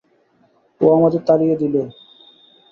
ও 0.81 0.95
আমাদের 0.97 1.21
তাড়িয়ে 1.27 1.55
দিলে! 1.55 1.81